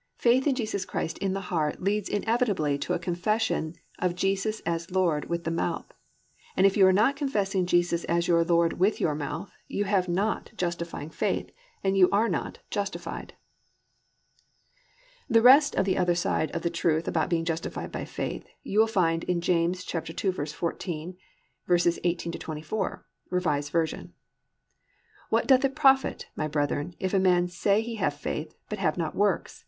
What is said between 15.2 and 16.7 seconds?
6. The rest of the other side of the